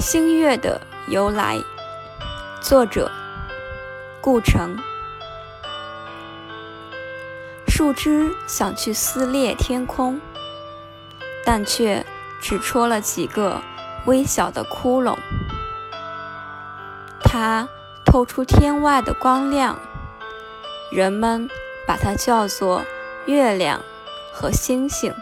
[0.00, 1.62] 星月的由来
[2.62, 3.10] 作者
[4.22, 4.78] 顾城。
[7.68, 10.18] 树枝想去撕裂天空
[11.44, 12.04] 但却
[12.40, 13.60] 只戳了几个
[14.06, 15.18] 微小的窟窿。
[17.22, 17.68] 它
[18.06, 19.78] 透出天外的光亮
[20.90, 21.46] 人们
[21.86, 22.82] 把它叫做
[23.26, 23.82] 月亮
[24.32, 25.14] 和星星。